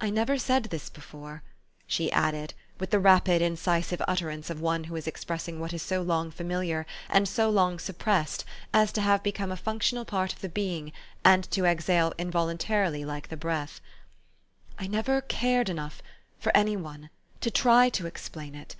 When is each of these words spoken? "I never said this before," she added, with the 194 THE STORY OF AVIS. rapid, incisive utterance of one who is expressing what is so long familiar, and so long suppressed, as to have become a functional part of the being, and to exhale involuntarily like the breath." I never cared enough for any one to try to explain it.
"I 0.00 0.08
never 0.08 0.38
said 0.38 0.62
this 0.64 0.88
before," 0.88 1.42
she 1.86 2.10
added, 2.12 2.54
with 2.78 2.88
the 2.88 2.98
194 2.98 3.50
THE 3.52 3.56
STORY 3.58 3.76
OF 3.76 3.82
AVIS. 3.82 3.90
rapid, 3.90 4.00
incisive 4.00 4.08
utterance 4.08 4.48
of 4.48 4.60
one 4.62 4.84
who 4.84 4.96
is 4.96 5.06
expressing 5.06 5.60
what 5.60 5.74
is 5.74 5.82
so 5.82 6.00
long 6.00 6.30
familiar, 6.30 6.86
and 7.10 7.28
so 7.28 7.50
long 7.50 7.78
suppressed, 7.78 8.46
as 8.72 8.90
to 8.92 9.02
have 9.02 9.22
become 9.22 9.52
a 9.52 9.58
functional 9.58 10.06
part 10.06 10.32
of 10.32 10.40
the 10.40 10.48
being, 10.48 10.92
and 11.26 11.44
to 11.50 11.66
exhale 11.66 12.14
involuntarily 12.16 13.04
like 13.04 13.28
the 13.28 13.36
breath." 13.36 13.82
I 14.80 14.86
never 14.86 15.20
cared 15.20 15.68
enough 15.68 16.00
for 16.38 16.56
any 16.56 16.78
one 16.78 17.10
to 17.42 17.50
try 17.50 17.90
to 17.90 18.06
explain 18.06 18.54
it. 18.54 18.76